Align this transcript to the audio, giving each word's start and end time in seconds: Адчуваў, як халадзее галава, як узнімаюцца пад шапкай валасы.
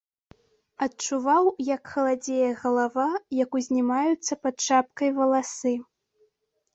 Адчуваў, 0.85 1.49
як 1.67 1.83
халадзее 1.97 2.47
галава, 2.61 3.05
як 3.41 3.57
узнімаюцца 3.59 4.33
пад 4.47 4.55
шапкай 4.69 5.13
валасы. 5.19 5.75